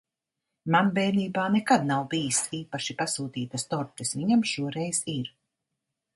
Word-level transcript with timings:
Man 0.75 0.87
bērnībā 0.95 1.43
nekad 1.55 1.85
nav 1.89 2.07
bijis 2.13 2.39
īpaši 2.61 2.97
pasūtītas 3.03 3.67
tortes, 3.75 4.17
viņam 4.23 4.45
šoreiz 4.55 5.05
ir. 5.17 5.31